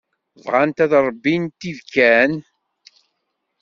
Bɣant 0.45 0.77
ad 0.83 0.93
ṛebbint 1.07 1.67
ibekkan. 1.69 2.31